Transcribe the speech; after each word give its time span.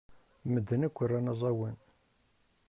Medden 0.51 0.85
akk 0.87 0.97
ran 1.09 1.31
aẓawan. 1.31 1.77